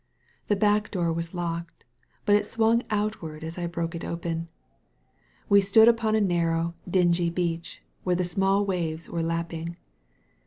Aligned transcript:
The 0.47 0.55
back 0.55 0.89
door 0.89 1.13
was 1.13 1.31
locked. 1.35 1.85
But 2.25 2.35
it 2.35 2.47
swung 2.47 2.81
outward 2.89 3.43
as 3.43 3.59
I 3.59 3.67
broke 3.67 3.93
it 3.93 4.03
open. 4.03 4.47
We 5.47 5.61
stood 5.61 5.87
upon 5.87 6.15
a 6.15 6.21
narrow, 6.21 6.73
dingy 6.89 7.29
beach» 7.29 7.83
where 8.03 8.15
the 8.15 8.23
smaQ 8.23 8.65
waves 8.65 9.11
were 9.11 9.21
lapping. 9.21 9.77